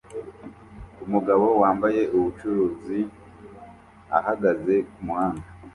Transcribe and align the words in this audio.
Umugabo 1.05 1.45
wambaye 1.61 2.01
ubucuruzi 2.15 2.99
ahagaze 4.17 4.73
kumuhanda 4.91 5.47